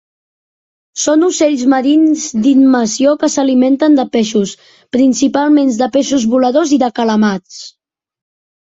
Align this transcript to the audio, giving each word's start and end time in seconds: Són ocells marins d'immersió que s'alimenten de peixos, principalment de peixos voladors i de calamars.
Són 1.01 1.25
ocells 1.27 1.61
marins 1.73 2.23
d'immersió 2.47 3.13
que 3.25 3.31
s'alimenten 3.35 4.01
de 4.01 4.07
peixos, 4.19 4.57
principalment 4.99 5.71
de 5.85 5.91
peixos 5.99 6.29
voladors 6.35 6.77
i 6.77 6.83
de 6.87 6.95
calamars. 7.03 7.63